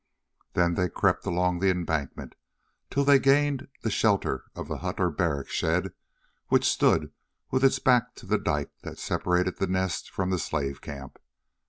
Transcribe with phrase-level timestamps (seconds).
[0.53, 2.33] Then they crept along the embankment
[2.89, 5.93] till they gained the shelter of the hut or barrack shed
[6.47, 7.11] which stood
[7.51, 11.19] with its back to the dike that separated the Nest from the slave camp.